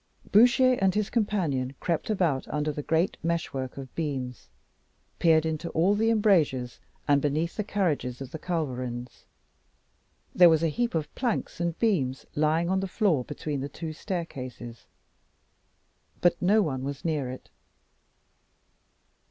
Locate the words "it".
17.29-17.51